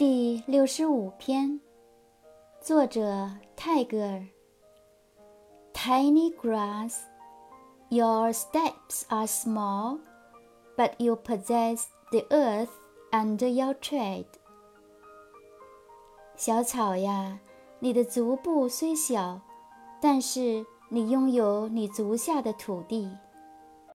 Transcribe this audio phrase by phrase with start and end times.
[0.00, 1.60] 第六十五篇
[2.58, 4.26] 作者泰戈尔
[5.74, 7.00] tiny grass
[7.90, 9.98] your steps are small
[10.74, 11.82] but you possess
[12.12, 12.70] the earth
[13.12, 14.24] under your tread
[16.34, 17.38] 小草呀
[17.80, 19.38] 你的足部虽小
[20.00, 23.14] 但是你拥有你足下的土地